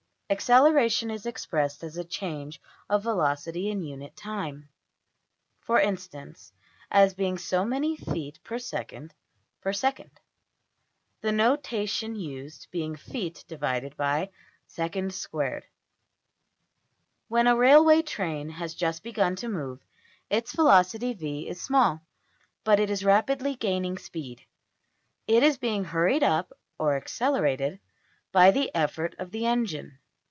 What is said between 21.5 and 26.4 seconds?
small; but it is rapidly gaining speed it is being hurried